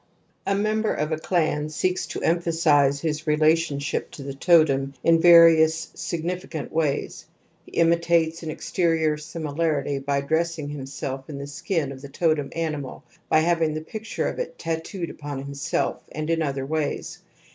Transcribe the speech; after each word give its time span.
A 0.47 0.55
member 0.55 0.91
of 0.91 1.11
a 1.11 1.19
clan 1.19 1.69
seeks 1.69 2.07
to 2.07 2.21
emphasize 2.23 2.99
his 3.01 3.27
relationship 3.27 4.09
to 4.13 4.23
the 4.23 4.33
totem 4.33 4.95
in 5.03 5.21
various 5.21 5.89
significant 5.93 6.71
ways; 6.73 7.27
he 7.67 7.73
imitates 7.73 8.41
an 8.41 8.49
exterior 8.49 9.15
similarity 9.17 9.99
by 9.99 10.21
dressing 10.21 10.69
himself 10.69 11.29
in 11.29 11.37
the 11.37 11.45
skin 11.45 11.91
of 11.91 12.01
the 12.01 12.09
totem 12.09 12.49
animal, 12.55 13.03
by 13.29 13.41
having 13.41 13.75
the 13.75 13.81
picture 13.81 14.27
of 14.27 14.39
it 14.39 14.57
tattooed 14.57 15.11
upon 15.11 15.37
him 15.43 15.53
self, 15.53 16.01
and 16.11 16.31
in 16.31 16.41
other 16.41 16.65
ways. 16.65 17.19